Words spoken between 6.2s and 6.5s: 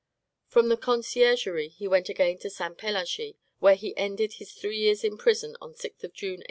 1852.